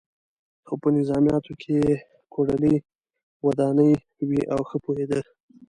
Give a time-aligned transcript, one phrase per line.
[0.65, 1.93] خو په نظمیاتو کې یې
[2.33, 2.75] کوډلۍ
[3.45, 3.91] ودانې
[4.27, 5.21] وې او ښه پوهېده.